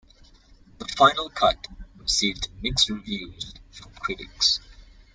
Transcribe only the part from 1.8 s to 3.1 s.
received mixed